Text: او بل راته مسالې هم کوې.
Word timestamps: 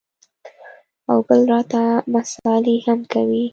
او 1.11 1.17
بل 1.27 1.41
راته 1.51 1.81
مسالې 2.13 2.75
هم 2.85 2.99
کوې. 3.13 3.43